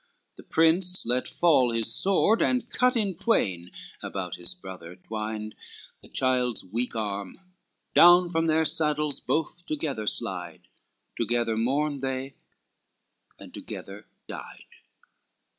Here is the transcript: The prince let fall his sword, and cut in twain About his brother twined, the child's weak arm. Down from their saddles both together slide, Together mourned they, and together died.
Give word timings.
The 0.35 0.41
prince 0.41 1.05
let 1.05 1.27
fall 1.27 1.69
his 1.71 1.93
sword, 1.93 2.41
and 2.41 2.67
cut 2.71 2.95
in 2.95 3.13
twain 3.13 3.69
About 4.01 4.33
his 4.37 4.55
brother 4.55 4.95
twined, 4.95 5.53
the 6.01 6.09
child's 6.09 6.65
weak 6.65 6.95
arm. 6.95 7.39
Down 7.93 8.31
from 8.31 8.47
their 8.47 8.65
saddles 8.65 9.19
both 9.19 9.63
together 9.67 10.07
slide, 10.07 10.67
Together 11.15 11.55
mourned 11.55 12.01
they, 12.01 12.33
and 13.37 13.53
together 13.53 14.07
died. 14.27 14.65